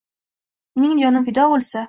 Mening 0.79 1.03
jonim 1.05 1.29
fido 1.31 1.47
bo’lsa 1.55 1.79